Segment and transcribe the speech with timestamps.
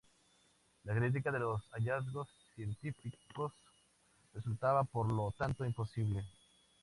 [0.85, 3.53] La crítica de los hallazgos científicos
[4.33, 6.25] resultaba por lo tanto imposible.